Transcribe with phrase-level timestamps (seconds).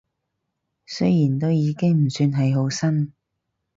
[0.87, 3.13] 雖然都已經唔算係好新